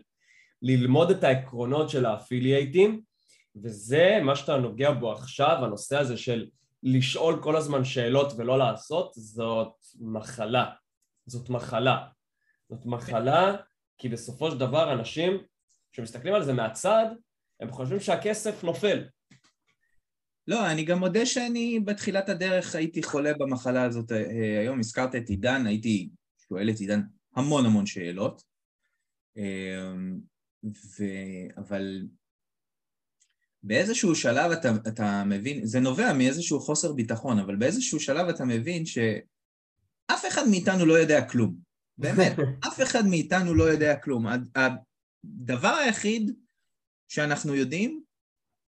[0.62, 3.02] ללמוד את העקרונות של האפילייטים,
[3.64, 6.48] וזה מה שאתה נוגע בו עכשיו, הנושא הזה של
[6.84, 10.66] לשאול כל הזמן שאלות ולא לעשות, זאת מחלה.
[11.26, 12.08] זאת מחלה.
[12.70, 13.56] זאת מחלה
[13.98, 15.38] כי בסופו של דבר אנשים
[15.92, 17.06] שמסתכלים על זה מהצד,
[17.62, 19.04] הם חושבים שהכסף נופל.
[20.48, 24.12] לא, אני גם מודה שאני בתחילת הדרך הייתי חולה במחלה הזאת.
[24.12, 26.10] אה, היום הזכרת את עידן, הייתי
[26.48, 27.02] שואל את עידן
[27.36, 28.44] המון המון שאלות,
[29.38, 29.94] אה,
[30.66, 31.04] ו...
[31.58, 32.08] אבל
[33.64, 38.86] באיזשהו שלב אתה, אתה מבין, זה נובע מאיזשהו חוסר ביטחון, אבל באיזשהו שלב אתה מבין
[38.86, 41.56] שאף אחד מאיתנו לא יודע כלום.
[41.98, 42.32] באמת,
[42.68, 44.26] אף אחד מאיתנו לא יודע כלום.
[44.56, 46.32] הדבר היחיד
[47.12, 48.04] שאנחנו יודעים,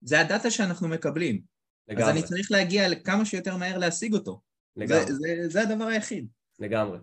[0.00, 1.42] זה הדאטה שאנחנו מקבלים.
[1.88, 2.04] לגמרי.
[2.04, 4.40] אז אני צריך להגיע כמה שיותר מהר להשיג אותו.
[4.76, 5.06] לגמרי.
[5.06, 6.28] זה, זה, זה הדבר היחיד.
[6.58, 6.98] לגמרי.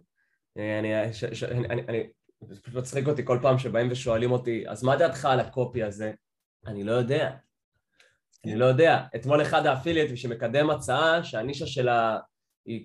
[0.58, 2.04] אני, ש, ש, אני, אני, אני,
[2.42, 6.12] זה פשוט מצחיק אותי כל פעם שבאים ושואלים אותי, אז מה דעתך על הקופי הזה?
[6.68, 7.36] אני לא יודע.
[8.46, 9.04] אני לא יודע.
[9.16, 12.20] אתמול אחד האפילייטים שמקדם הצעה שהנישה שלה,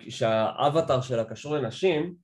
[0.09, 2.15] שהאבטר שלה קשור לנשים,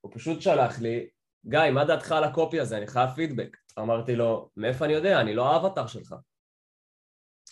[0.00, 1.06] הוא פשוט שלח לי,
[1.46, 2.76] גיא, מה דעתך על הקופי הזה?
[2.76, 3.56] אני חייב פידבק.
[3.78, 5.20] אמרתי לו, מאיפה אני יודע?
[5.20, 6.14] אני לא האבטר שלך.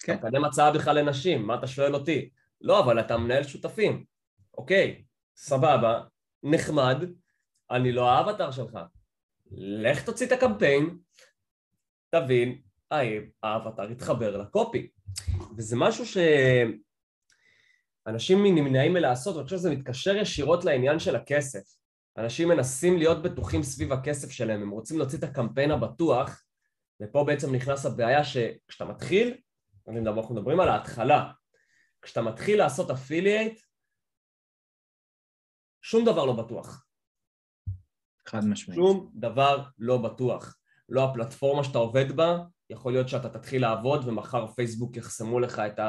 [0.02, 0.14] כן.
[0.14, 2.30] אתה מקדם הצעה בכלל לנשים, מה אתה שואל אותי?
[2.60, 4.04] לא, אבל אתה מנהל שותפים.
[4.58, 5.04] אוקיי,
[5.36, 6.02] סבבה,
[6.42, 7.04] נחמד,
[7.70, 8.78] אני לא האבטר שלך.
[9.52, 10.98] לך תוציא את הקמפיין,
[12.10, 12.60] תבין
[13.42, 14.90] האבטר יתחבר לקופי.
[15.56, 16.04] וזה משהו
[18.06, 21.79] שאנשים נמנעים מלעשות, ואני חושב שזה מתקשר ישירות לעניין של הכסף.
[22.16, 26.44] אנשים מנסים להיות בטוחים סביב הכסף שלהם, הם רוצים להוציא את הקמפיין הבטוח,
[27.02, 29.36] ופה בעצם נכנס הבעיה שכשאתה מתחיל,
[29.88, 31.32] אנחנו מדברים על ההתחלה,
[32.02, 33.60] כשאתה מתחיל לעשות אפילייט,
[35.82, 36.86] שום דבר לא בטוח.
[38.28, 38.80] חד משמעית.
[38.80, 40.56] שום דבר לא בטוח.
[40.88, 42.38] לא הפלטפורמה שאתה עובד בה,
[42.70, 45.80] יכול להיות שאתה תתחיל לעבוד ומחר פייסבוק יחסמו לך את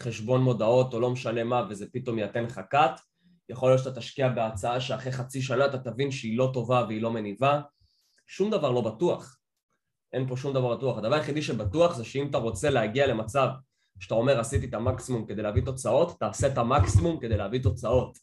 [0.00, 3.00] החשבון מודעות או לא משנה מה וזה פתאום ייתן לך קאט.
[3.48, 7.10] יכול להיות שאתה תשקיע בהצעה שאחרי חצי שנה אתה תבין שהיא לא טובה והיא לא
[7.10, 7.60] מניבה.
[8.26, 9.38] שום דבר לא בטוח.
[10.12, 10.98] אין פה שום דבר בטוח.
[10.98, 13.48] הדבר היחידי שבטוח זה שאם אתה רוצה להגיע למצב
[14.00, 18.18] שאתה אומר עשיתי את המקסימום כדי להביא תוצאות, תעשה את המקסימום כדי להביא תוצאות.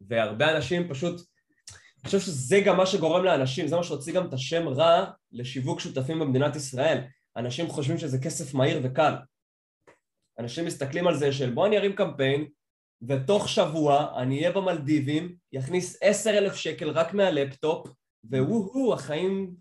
[0.00, 4.32] והרבה אנשים פשוט, אני חושב שזה גם מה שגורם לאנשים, זה מה שהוציא גם את
[4.32, 7.00] השם רע לשיווק שותפים במדינת ישראל.
[7.36, 9.14] אנשים חושבים שזה כסף מהיר וקל.
[10.38, 12.48] אנשים מסתכלים על זה של בוא אני ארים קמפיין
[13.02, 17.88] ותוך שבוע אני אהיה במלדיבים, יכניס עשר אלף שקל רק מהלפטופ
[18.24, 19.54] וואו החיים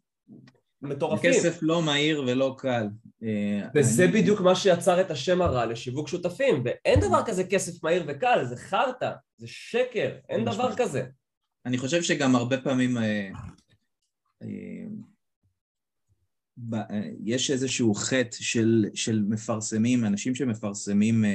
[0.82, 1.32] מטורפים.
[1.32, 2.88] כסף לא מהיר ולא קל.
[3.23, 4.12] אה, וזה אני...
[4.12, 8.56] בדיוק מה שיצר את השם הרע לשיווק שותפים, ואין דבר כזה כסף מהיר וקל, זה
[8.56, 11.06] חרטא, זה שקר, אין דבר כזה.
[11.65, 13.30] אני חושב שגם הרבה פעמים אה,
[14.41, 14.47] אה,
[17.23, 21.26] יש איזשהו חטא של, של מפרסמים, אנשים שמפרסמים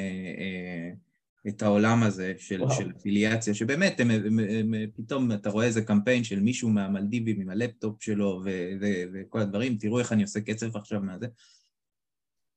[1.48, 5.83] את העולם הזה של, של אפיליאציה, שבאמת, הם, הם, הם, הם, פתאום אתה רואה איזה
[5.83, 8.50] קמפיין של מישהו מהמלדיבים עם הלפטופ שלו ו,
[8.81, 11.26] ו, וכל הדברים, תראו איך אני עושה קצב עכשיו מהזה.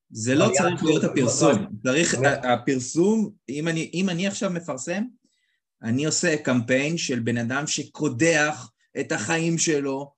[0.09, 5.03] זה לא צריך להיות הפרסום, צריך, הפרסום, אם אני, אם אני עכשיו מפרסם,
[5.83, 10.13] אני עושה קמפיין של בן אדם שקודח את החיים שלו,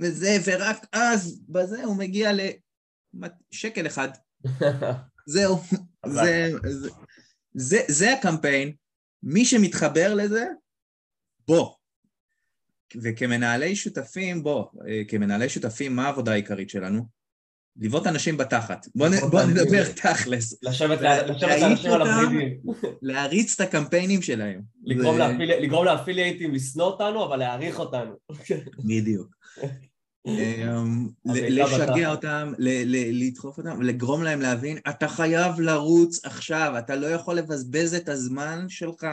[0.00, 2.30] וזה, ורק אז, בזה הוא מגיע
[3.52, 4.08] לשקל אחד.
[5.26, 5.60] זהו,
[6.06, 6.90] זה, זה,
[7.54, 8.72] זה, זה הקמפיין,
[9.22, 10.46] מי שמתחבר לזה,
[11.48, 11.74] בוא.
[13.02, 17.22] וכמנהלי שותפים, בוא, אה, כמנהלי שותפים, מה העבודה העיקרית שלנו?
[17.76, 18.86] לבעוט אנשים בתחת.
[18.94, 20.54] בוא, נ, בוא נדבר תכלס.
[20.62, 22.60] לשבת לאנשים על הוורידים.
[23.02, 24.62] להריץ את הקמפיינים שלהם.
[25.60, 28.14] לגרום לאפילייטים לשנוא אותנו, אבל להעריך אותנו.
[28.78, 29.36] בדיוק.
[30.26, 37.34] אמ, לשגע אותם, לדחוף אותם, לגרום להם להבין, אתה חייב לרוץ עכשיו, אתה לא יכול
[37.34, 39.06] לבזבז את הזמן שלך,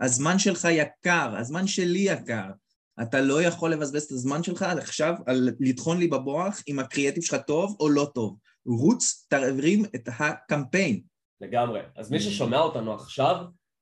[0.00, 2.50] הזמן שלך יקר, הזמן שלי יקר.
[3.02, 7.40] אתה לא יכול לבזבז את הזמן שלך עכשיו על לטחון לי בבוח אם הקריאטיב שלך
[7.46, 8.36] טוב או לא טוב.
[8.66, 11.00] רוץ, תרים את הקמפיין.
[11.40, 11.80] לגמרי.
[11.96, 13.36] אז מי ששומע אותנו עכשיו,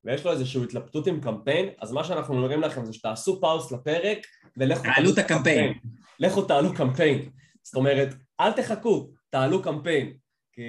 [0.04, 4.18] ויש לו איזושהי התלבטות עם קמפיין, אז מה שאנחנו אומרים לכם זה שתעשו pause לפרק
[4.56, 5.72] ולכו תעלו את הקמפיין.
[6.20, 7.30] לכו תעלו קמפיין.
[7.62, 10.16] זאת אומרת, אל תחכו, תעלו קמפיין.
[10.52, 10.62] כי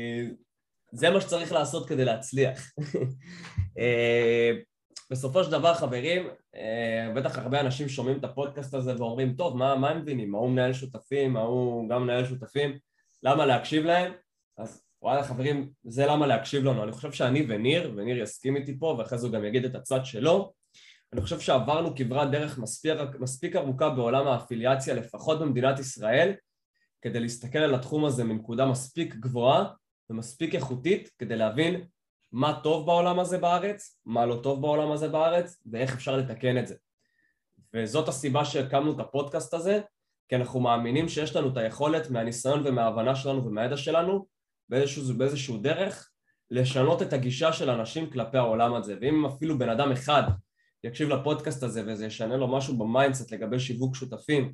[0.92, 2.72] זה מה שצריך לעשות כדי להצליח.
[3.80, 4.52] אה,
[5.12, 9.76] בסופו של דבר, חברים, אה, בטח הרבה אנשים שומעים את הפודקאסט הזה ואומרים, טוב, מה,
[9.76, 10.36] מה הם מבינים?
[10.36, 12.78] ההוא מנהל שותפים, ההוא גם מנהל שותפים,
[13.24, 14.12] למה להקשיב להם?
[14.58, 16.84] אז וואלה חברים, זה למה להקשיב לנו.
[16.84, 20.06] אני חושב שאני וניר, וניר יסכים איתי פה, ואחרי זה הוא גם יגיד את הצד
[20.06, 20.54] שלו,
[21.13, 26.34] אני חושב שעברנו כברת דרך מספיק, מספיק ארוכה בעולם האפיליאציה, לפחות במדינת ישראל,
[27.02, 29.65] כדי להסתכל על התחום הזה מנקודה מספיק גבוהה
[30.10, 31.86] ומספיק איכותית, כדי להבין
[32.32, 36.67] מה טוב בעולם הזה בארץ, מה לא טוב בעולם הזה בארץ, ואיך אפשר לתקן את
[36.67, 36.76] זה.
[37.74, 39.82] וזאת הסיבה שהקמנו את הפודקאסט הזה,
[40.30, 44.26] כי אנחנו מאמינים שיש לנו את היכולת מהניסיון ומההבנה שלנו ומהידע שלנו
[44.69, 46.10] באיזשהו, באיזשהו דרך
[46.52, 48.95] לשנות את הגישה של אנשים כלפי העולם הזה.
[49.02, 50.24] ואם אפילו בן אדם אחד
[50.84, 54.54] יקשיב לפודקאסט הזה וזה ישנה לו משהו ב mindset לגבי שיווק שותפים,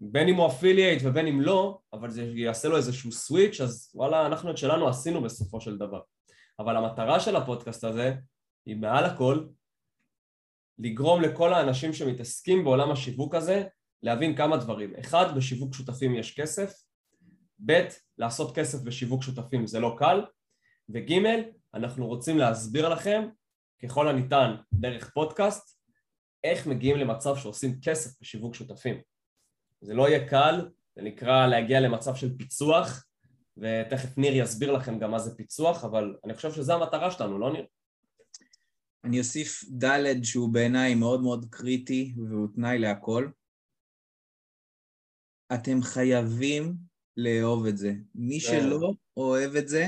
[0.00, 4.26] בין אם הוא affiliate ובין אם לא, אבל זה יעשה לו איזשהו switch, אז וואלה,
[4.26, 6.00] אנחנו את שלנו עשינו בסופו של דבר.
[6.58, 8.14] אבל המטרה של הפודקאסט הזה
[8.66, 9.46] היא מעל הכל
[10.78, 13.64] לגרום לכל האנשים שמתעסקים בעולם השיווק הזה
[14.02, 14.94] להבין כמה דברים.
[15.00, 16.72] אחד, בשיווק שותפים יש כסף,
[17.66, 17.80] ב',
[18.18, 20.24] לעשות כסף בשיווק שותפים זה לא קל,
[20.88, 21.12] וג',
[21.74, 23.28] אנחנו רוצים להסביר לכם
[23.84, 25.78] ככל הניתן דרך פודקאסט
[26.44, 29.00] איך מגיעים למצב שעושים כסף בשיווק שותפים.
[29.80, 33.06] זה לא יהיה קל, זה נקרא להגיע למצב של פיצוח,
[33.56, 37.52] ותכף ניר יסביר לכם גם מה זה פיצוח, אבל אני חושב שזו המטרה שלנו, לא
[37.52, 37.66] ניר?
[39.04, 43.30] אני אוסיף ד' שהוא בעיניי מאוד מאוד קריטי והוא תנאי להכל.
[45.54, 46.74] אתם חייבים
[47.16, 47.92] לאהוב את זה.
[48.14, 48.60] מי כן.
[48.60, 49.86] שלא אוהב את זה,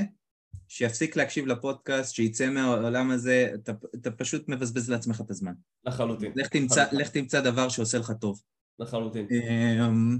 [0.67, 5.53] שיפסיק להקשיב לפודקאסט, שיצא מהעולם הזה, אתה, אתה פשוט מבזבז לעצמך את הזמן.
[5.85, 6.31] לחלוטין.
[6.35, 8.41] לך תמצא, לך תמצא דבר שעושה לך טוב.
[8.79, 9.27] לחלוטין.
[9.31, 10.17] אמ,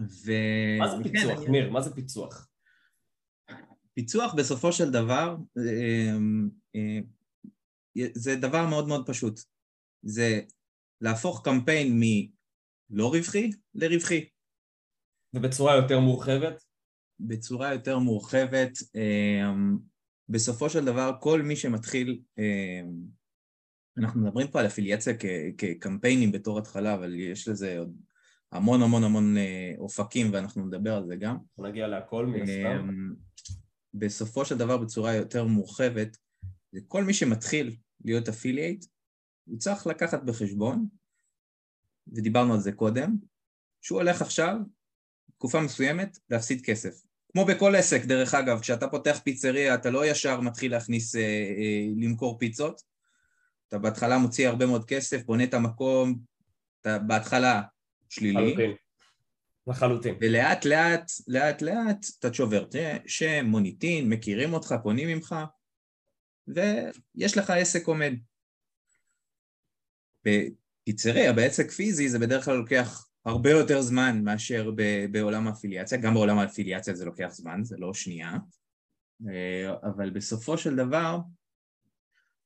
[0.00, 0.32] ו...
[0.78, 1.70] מה זה פיצוח, כן, ניר?
[1.70, 2.48] מה זה פיצוח?
[3.94, 5.36] פיצוח בסופו של דבר
[8.14, 9.40] זה דבר מאוד מאוד פשוט.
[10.02, 10.40] זה
[11.00, 14.28] להפוך קמפיין מלא רווחי לרווחי.
[15.34, 16.64] ובצורה יותר מורחבת?
[17.26, 18.78] בצורה יותר מורחבת.
[18.94, 19.78] אמ,
[20.28, 22.92] בסופו של דבר, כל מי שמתחיל, אמ,
[23.98, 25.14] אנחנו מדברים פה על אפיליאציה
[25.58, 27.96] כקמפיינים בתור התחלה, אבל יש לזה עוד
[28.52, 31.36] המון המון המון אה, אופקים ואנחנו נדבר על זה גם.
[31.58, 32.88] נגיע להכל מן הסתם.
[32.88, 33.14] אמ,
[33.94, 36.16] בסופו של דבר, בצורה יותר מורחבת,
[36.88, 38.84] כל מי שמתחיל להיות אפילייט,
[39.44, 40.86] הוא צריך לקחת בחשבון,
[42.12, 43.16] ודיברנו על זה קודם,
[43.80, 44.56] שהוא הולך עכשיו,
[45.36, 47.09] תקופה מסוימת, להפסיד כסף.
[47.32, 51.86] כמו בכל עסק, דרך אגב, כשאתה פותח פיצריה, אתה לא ישר מתחיל להכניס, אה, אה,
[51.96, 52.82] למכור פיצות.
[53.68, 56.18] אתה בהתחלה מוציא הרבה מאוד כסף, בונה את המקום,
[56.80, 57.62] אתה בהתחלה
[58.08, 58.50] שלילי.
[58.52, 58.74] לחלוטין.
[59.66, 60.14] לחלוטין.
[60.20, 62.66] ולאט לאט, לאט לאט, אתה שובר
[63.06, 65.34] שם, מוניטין, מכירים אותך, קונים ממך,
[66.48, 68.12] ויש לך עסק עומד.
[70.24, 74.70] בפיצריה, בעסק פיזי, זה בדרך כלל לוקח הרבה יותר זמן מאשר
[75.10, 78.32] בעולם האפיליאציה, גם בעולם האפיליאציה זה לוקח זמן, זה לא שנייה,
[79.28, 81.18] אה, אבל בסופו של דבר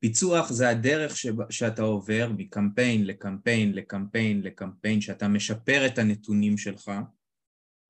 [0.01, 6.91] פיצוח זה הדרך שבה, שאתה עובר מקמפיין לקמפיין לקמפיין לקמפיין, שאתה משפר את הנתונים שלך.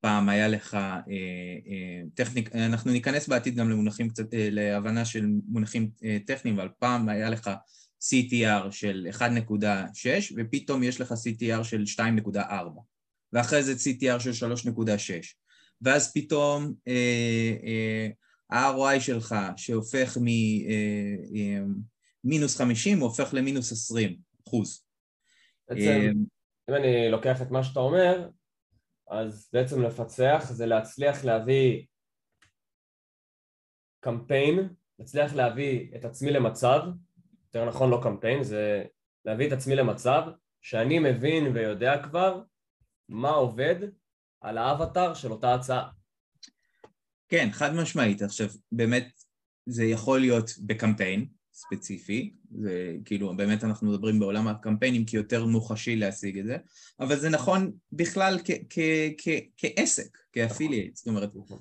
[0.05, 0.99] פעם היה לך אה,
[1.67, 6.69] אה, טכניק, אנחנו ניכנס בעתיד גם למונחים קצת, אה, להבנה של מונחים אה, טכניים, אבל
[6.79, 7.49] פעם היה לך
[8.09, 9.23] CTR של 1.6
[10.37, 11.83] ופתאום יש לך CTR של
[12.33, 12.39] 2.4
[13.33, 14.91] ואחרי זה CTR של 3.6
[15.81, 18.07] ואז פתאום אה, אה,
[18.49, 20.17] ה-ROI שלך שהופך
[22.23, 24.85] ממינוס אה, 50 הוא הופך למינוס 20 אחוז.
[25.69, 26.13] בעצם,
[26.69, 28.29] אם אני לוקח את מה שאתה אומר,
[29.07, 31.85] אז בעצם לפצח זה להצליח להביא
[33.99, 36.81] קמפיין, להצליח להביא את עצמי למצב
[37.55, 38.83] יותר נכון לא קמפיין, זה
[39.25, 40.21] להביא את עצמי למצב
[40.61, 42.41] שאני מבין ויודע כבר
[43.09, 43.75] מה עובד
[44.41, 45.89] על האבטר של אותה הצעה.
[47.29, 48.21] כן, חד משמעית.
[48.21, 49.07] עכשיו, באמת
[49.65, 55.95] זה יכול להיות בקמפיין ספציפי, זה כאילו באמת אנחנו מדברים בעולם הקמפיינים כי יותר מוחשי
[55.95, 56.57] להשיג את זה,
[56.99, 58.39] אבל זה נכון בכלל
[59.57, 61.59] כעסק, כאפילייט, זאת אומרת, נכון.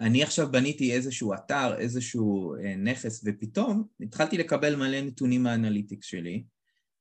[0.00, 6.44] אני עכשיו בניתי איזשהו אתר, איזשהו אה, נכס, ופתאום התחלתי לקבל מלא נתונים מהאנליטיקס שלי,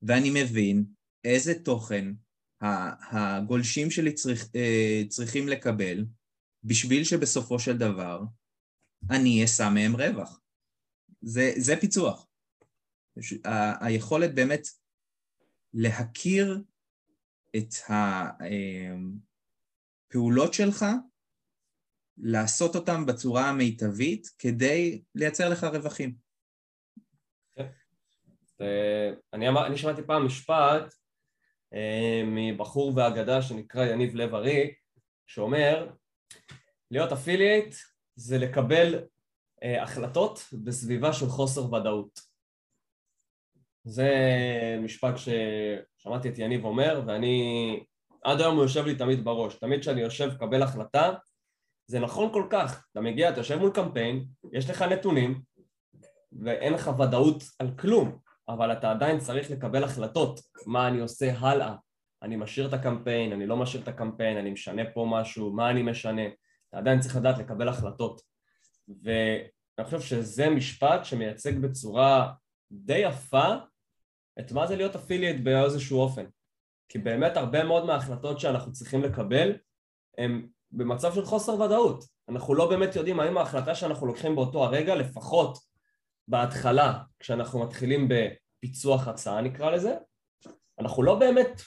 [0.02, 0.86] ואני מבין
[1.24, 2.14] איזה תוכן
[3.12, 6.06] הגולשים שלי צריך, אה, צריכים לקבל
[6.64, 8.24] בשביל שבסופו של דבר
[9.10, 10.42] אני אשא מהם רווח.
[11.22, 12.28] זה, זה פיצוח.
[13.46, 14.68] ה- היכולת באמת
[15.74, 16.64] להכיר
[17.56, 17.74] את
[20.10, 20.86] הפעולות אה, שלך
[22.17, 26.15] לעשות אותם בצורה המיטבית כדי לייצר לך רווחים.
[27.56, 27.67] כן.
[29.34, 30.93] אני, אמר, אני שמעתי פעם משפט
[31.73, 34.73] אה, מבחור ואגדה שנקרא יניב לב ארי,
[35.27, 35.89] שאומר
[36.91, 37.75] להיות אפילייט
[38.15, 39.03] זה לקבל
[39.63, 42.19] אה, החלטות בסביבה של חוסר ודאות.
[43.84, 44.12] זה
[44.82, 47.80] משפט ששמעתי את יניב אומר ואני
[48.23, 51.13] עד היום הוא יושב לי תמיד בראש, תמיד כשאני יושב לקבל החלטה
[51.88, 55.41] זה נכון כל כך, אתה מגיע, אתה יושב מול קמפיין, יש לך נתונים
[56.43, 58.19] ואין לך ודאות על כלום,
[58.50, 61.76] אבל אתה עדיין צריך לקבל החלטות, מה אני עושה הלאה,
[62.23, 65.84] אני משאיר את הקמפיין, אני לא משאיר את הקמפיין, אני משנה פה משהו, מה אני
[65.84, 66.21] משנה,
[66.69, 68.21] אתה עדיין צריך לדעת לקבל החלטות.
[69.04, 72.34] ואני חושב שזה משפט שמייצג בצורה
[72.71, 73.56] די יפה
[74.39, 76.26] את מה זה להיות אפילייט באיזשהו אופן.
[76.89, 79.58] כי באמת הרבה מאוד מההחלטות שאנחנו צריכים לקבל
[80.17, 80.47] הם
[80.78, 82.04] במצב של חוסר ודאות.
[82.30, 85.58] אנחנו לא באמת יודעים האם ההחלטה שאנחנו לוקחים באותו הרגע, לפחות
[86.28, 89.96] בהתחלה, כשאנחנו מתחילים בפיצוח הצעה נקרא לזה,
[90.80, 91.62] אנחנו לא באמת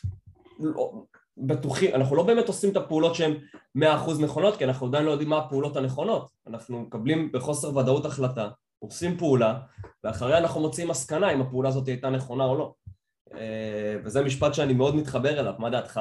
[0.58, 0.92] לא,
[1.36, 3.34] בטוחים, אנחנו לא באמת עושים את הפעולות שהן
[3.74, 6.30] מאה אחוז נכונות, כי אנחנו עדיין לא יודעים מה הפעולות הנכונות.
[6.46, 9.60] אנחנו מקבלים בחוסר ודאות החלטה, עושים פעולה,
[10.04, 12.74] ואחריה אנחנו מוצאים מסקנה אם הפעולה הזאת הייתה נכונה או לא.
[13.34, 16.00] אה, וזה משפט שאני מאוד מתחבר אליו, מה דעתך?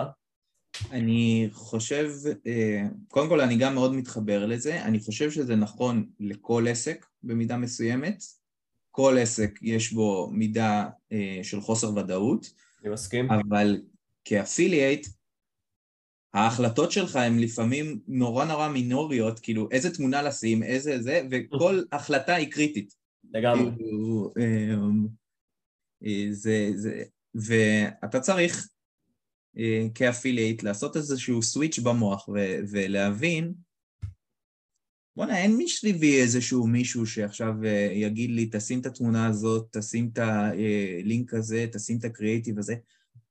[0.91, 2.12] אני חושב,
[2.47, 7.58] אה, קודם כל אני גם מאוד מתחבר לזה, אני חושב שזה נכון לכל עסק במידה
[7.58, 8.23] מסוימת,
[8.91, 12.53] כל עסק יש בו מידה אה, של חוסר ודאות.
[12.84, 13.32] אני מסכים.
[13.32, 13.82] אבל
[14.25, 15.08] כאפילייט,
[16.34, 22.36] ההחלטות שלך הן לפעמים נורא נורא מינוריות, כאילו איזה תמונה לשים, איזה זה, וכל החלטה
[22.36, 22.95] היא קריטית.
[23.34, 23.71] לגמרי.
[23.77, 27.03] כאילו, אה, זה, זה,
[27.36, 28.69] ואתה צריך
[29.95, 32.30] כאפילייט, לעשות איזשהו סוויץ' במוח
[32.72, 33.54] ולהבין
[35.19, 40.19] בואנה, אין מסביבי איזשהו מישהו שעכשיו אה, יגיד לי, תשים את התמונה הזאת, תשים את
[40.19, 42.76] הלינק הזה, תשים את הקריאיטיב הזה.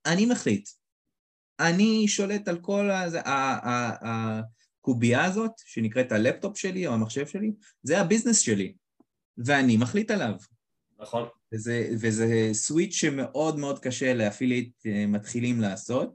[0.07, 0.69] אני מחליט.
[1.61, 2.91] אני שולט על כל
[4.03, 8.75] הקובייה הזאת, שנקראת הלפטופ שלי או המחשב שלי, זה ה business שלי,
[9.39, 10.35] ואני מחליט עליו.
[10.99, 11.29] נכון.
[11.55, 16.15] וזה, וזה switch שמאוד מאוד קשה ל affiliate אה, מתחילים לעשות.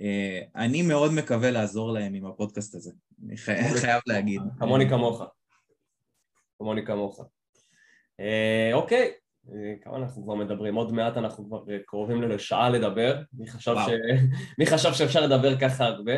[0.00, 2.92] אה, אני מאוד מקווה לעזור להם עם הפודקאסט הזה,
[3.26, 4.42] אני חייב להגיד.
[4.58, 5.22] כמוני כמוך.
[6.58, 7.24] כמוני כמוך.
[8.20, 9.12] אה, אוקיי,
[9.48, 10.74] אה, כמה אנחנו כבר מדברים?
[10.74, 13.20] עוד מעט אנחנו כבר קרובים לשעה לדבר.
[13.32, 13.88] מי חשב, ש...
[14.58, 16.12] מי חשב שאפשר לדבר ככה הרבה?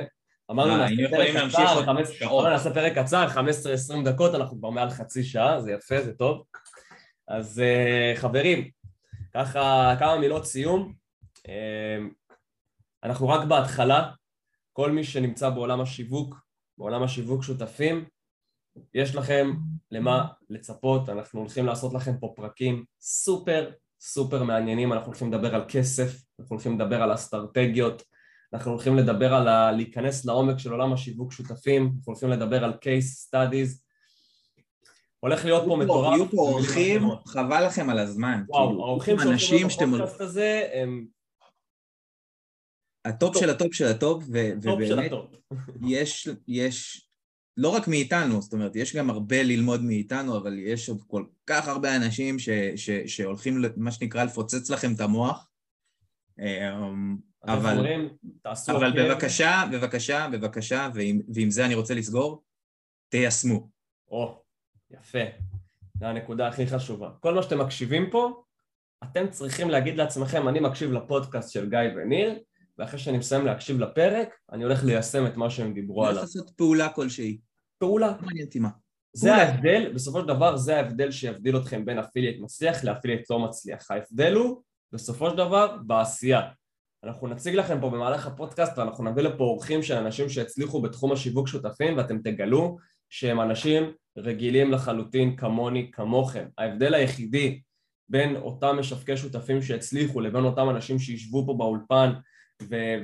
[0.50, 1.82] אמרנו נעשה פרק קצר,
[2.30, 3.26] אמרנו נעשה פרק קצר,
[3.94, 6.42] 15-20 דקות, אנחנו כבר מעל חצי שעה, זה יפה, זה טוב.
[7.28, 7.62] אז
[8.14, 8.70] חברים,
[9.34, 10.92] ככה כמה מילות סיום.
[13.06, 14.10] אנחנו רק בהתחלה,
[14.72, 16.36] כל מי שנמצא בעולם השיווק,
[16.78, 18.04] בעולם השיווק שותפים,
[18.94, 19.52] יש לכם
[19.90, 25.64] למה לצפות, אנחנו הולכים לעשות לכם פה פרקים סופר סופר מעניינים, אנחנו הולכים לדבר על
[25.68, 28.02] כסף, אנחנו הולכים לדבר על אסטרטגיות,
[28.52, 29.72] אנחנו הולכים לדבר על ה...
[29.72, 33.86] להיכנס לעומק של עולם השיווק שותפים, אנחנו הולכים לדבר על case studies,
[35.20, 36.14] הולך להיות פה מטורף.
[36.14, 38.42] יהיו פה אורחים, חבל לכם על הזמן.
[38.48, 41.06] וואו, כאילו, האורחים שהולכים בפודקאסט הזה הם
[43.06, 45.12] ה top של ה top של ה top, ובאמת
[45.86, 47.08] יש, יש,
[47.56, 51.68] לא רק מאיתנו, זאת אומרת, יש גם הרבה ללמוד מאיתנו, אבל יש עוד כל כך
[51.68, 55.48] הרבה אנשים ש, ש, שהולכים, מה שנקרא, לפוצץ לכם את המוח.
[56.38, 58.08] אמ, אבל, אומרים,
[58.68, 62.42] אבל בבקשה, בבקשה, בבקשה, ועם, ועם זה אני רוצה לסגור,
[63.08, 63.68] תיישמו.
[64.10, 64.42] או,
[64.90, 65.18] יפה.
[65.98, 67.10] זו הנקודה הכי חשובה.
[67.20, 68.42] כל מה שאתם מקשיבים פה,
[69.04, 72.38] אתם צריכים להגיד לעצמכם, אני מקשיב לפודקאסט של גיא וניר,
[72.78, 76.16] ואחרי שאני מסיים להקשיב לפרק, אני הולך ליישם את מה שהם דיברו עליו.
[76.16, 77.38] הולך לעשות פעולה כלשהי.
[77.78, 78.06] פעולה.
[78.06, 78.68] לא מעניין אותי מה.
[79.12, 83.38] זה ההבדל, בסופו של דבר זה ההבדל שיבדיל אתכם בין affiliate מצליח ל affiliate לא
[83.38, 83.90] מצליח.
[83.90, 84.62] ההבדל הוא,
[84.92, 86.40] בסופו של דבר, בעשייה.
[87.04, 91.48] אנחנו נציג לכם פה במהלך הפודקאסט ואנחנו נביא לפה אורחים של אנשים שהצליחו בתחום השיווק
[91.48, 92.76] שותפים ואתם תגלו
[93.10, 96.48] שהם אנשים רגילים לחלוטין כמוני, כמוכם.
[96.58, 97.60] ההבדל היחידי
[98.08, 102.12] בין אותם משווקי שותפים שהצליחו לבין אותם אנשים שישבו פה באולפן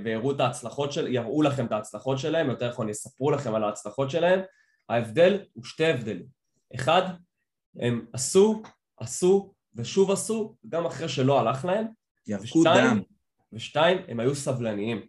[0.04, 1.06] והראו את ההצלחות של...
[1.14, 4.40] יראו לכם את ההצלחות שלהם, יותר נכון יספרו לכם על ההצלחות שלהם,
[4.88, 6.26] ההבדל הוא שתי הבדלים.
[6.74, 7.02] אחד,
[7.76, 8.62] הם עשו,
[8.96, 11.86] עשו ושוב עשו, גם אחרי שלא הלך להם.
[12.26, 13.00] ירקו דם.
[13.52, 15.06] ושתיים, הם היו סבלניים.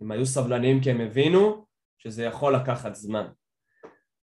[0.00, 1.66] הם היו סבלניים כי הם הבינו
[1.98, 3.26] שזה יכול לקחת זמן.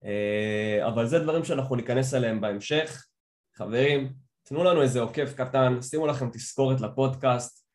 [0.03, 3.05] אה, אבל זה דברים שאנחנו ניכנס אליהם בהמשך.
[3.55, 7.66] חברים, תנו לנו איזה עוקב קטן, שימו לכם תזכורת לפודקאסט,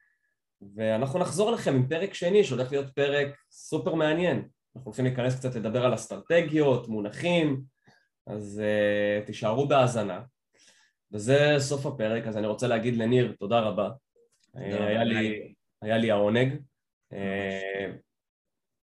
[0.75, 4.37] ואנחנו נחזור לכם עם פרק שני שהולך להיות פרק סופר מעניין.
[4.77, 7.63] אנחנו הולכים להיכנס קצת לדבר על אסטרטגיות, מונחים,
[8.27, 10.23] אז uh, תישארו בהאזנה.
[11.13, 13.91] וזה סוף הפרק, אז אני רוצה להגיד לניר תודה רבה.
[14.53, 16.53] תודה uh, היה, לי, היה לי העונג.
[17.13, 17.17] Uh,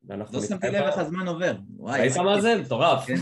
[0.08, 1.56] לא שמתי לב איך הזמן עובר.
[1.80, 2.56] ראית מה זה?
[2.60, 3.06] מטורף.
[3.06, 3.14] כן.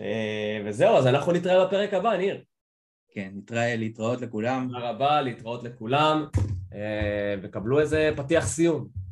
[0.66, 2.44] וזהו, אז אנחנו נתראה בפרק הבא, ניר.
[3.10, 4.68] כן, נתראה, להתראות לכולם.
[4.72, 6.26] תודה רבה, להתראות לכולם.
[7.42, 9.07] וקבלו איזה פתיח סיום.